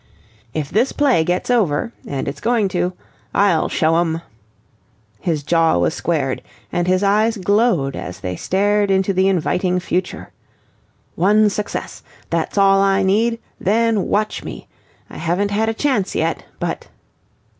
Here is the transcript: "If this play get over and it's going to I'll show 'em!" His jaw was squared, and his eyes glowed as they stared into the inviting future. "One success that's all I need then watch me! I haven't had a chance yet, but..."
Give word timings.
"If 0.51 0.71
this 0.71 0.93
play 0.93 1.23
get 1.23 1.51
over 1.51 1.93
and 2.07 2.27
it's 2.27 2.41
going 2.41 2.69
to 2.69 2.93
I'll 3.35 3.69
show 3.69 3.95
'em!" 3.97 4.21
His 5.19 5.43
jaw 5.43 5.77
was 5.77 5.93
squared, 5.93 6.41
and 6.71 6.87
his 6.87 7.03
eyes 7.03 7.37
glowed 7.37 7.95
as 7.95 8.21
they 8.21 8.35
stared 8.35 8.89
into 8.89 9.13
the 9.13 9.27
inviting 9.27 9.79
future. 9.79 10.31
"One 11.13 11.51
success 11.51 12.01
that's 12.31 12.57
all 12.57 12.81
I 12.81 13.03
need 13.03 13.37
then 13.59 14.07
watch 14.07 14.43
me! 14.43 14.67
I 15.07 15.17
haven't 15.17 15.51
had 15.51 15.69
a 15.69 15.73
chance 15.75 16.15
yet, 16.15 16.45
but..." 16.59 16.87